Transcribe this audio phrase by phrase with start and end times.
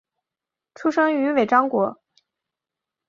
[0.73, 2.01] 出生于尾张国。